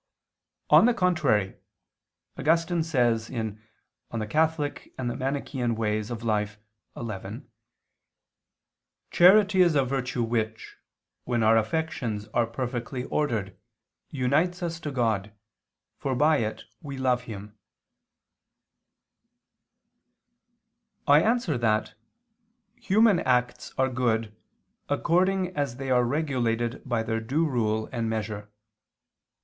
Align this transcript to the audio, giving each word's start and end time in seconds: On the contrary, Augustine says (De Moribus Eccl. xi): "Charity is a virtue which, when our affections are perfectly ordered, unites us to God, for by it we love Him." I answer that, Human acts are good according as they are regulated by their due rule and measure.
On 0.71 0.85
the 0.87 0.95
contrary, 0.95 1.57
Augustine 2.35 2.81
says 2.81 3.27
(De 3.27 3.33
Moribus 4.11 4.57
Eccl. 4.57 5.75
xi): 7.29 7.37
"Charity 9.11 9.61
is 9.61 9.75
a 9.75 9.85
virtue 9.85 10.23
which, 10.23 10.77
when 11.25 11.43
our 11.43 11.55
affections 11.55 12.25
are 12.29 12.47
perfectly 12.47 13.03
ordered, 13.03 13.55
unites 14.09 14.63
us 14.63 14.79
to 14.79 14.89
God, 14.91 15.31
for 15.99 16.15
by 16.15 16.37
it 16.37 16.63
we 16.81 16.97
love 16.97 17.21
Him." 17.25 17.55
I 21.07 21.21
answer 21.21 21.59
that, 21.59 21.93
Human 22.77 23.19
acts 23.19 23.71
are 23.77 23.87
good 23.87 24.35
according 24.89 25.55
as 25.55 25.75
they 25.75 25.91
are 25.91 26.03
regulated 26.03 26.81
by 26.89 27.03
their 27.03 27.19
due 27.19 27.47
rule 27.47 27.87
and 27.91 28.09
measure. 28.09 28.49